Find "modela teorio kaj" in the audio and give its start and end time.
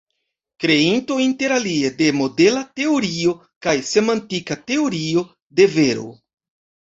2.21-3.75